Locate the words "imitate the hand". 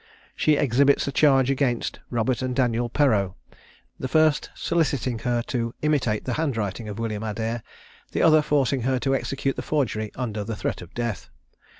5.83-6.57